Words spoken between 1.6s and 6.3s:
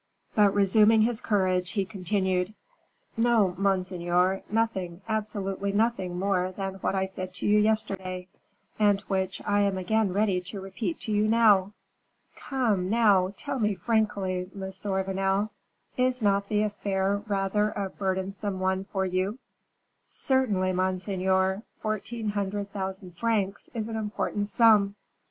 he continued, "No, monseigneur, nothing, absolutely nothing